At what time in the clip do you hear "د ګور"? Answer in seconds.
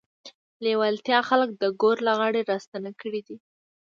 1.55-1.97